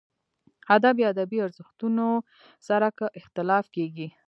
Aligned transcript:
ادب 0.75 0.95
یا 1.01 1.07
ادبي 1.13 1.37
ارزښتونو 1.45 2.07
سره 2.67 2.87
که 2.97 3.05
اختلاف 3.19 3.65
کېږي. 3.75 4.07